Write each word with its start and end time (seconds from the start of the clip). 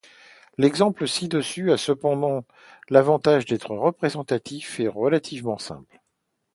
L'exemple 0.57 1.05
ci-dessus 1.07 1.71
a 1.71 1.77
cependant 1.77 2.43
l'avantage 2.89 3.45
d'être 3.45 3.69
représentatif 3.75 4.79
et 4.79 4.87
relativement 4.87 5.59
simple. 5.59 6.01